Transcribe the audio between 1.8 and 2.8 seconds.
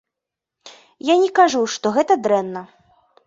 гэта дрэнна.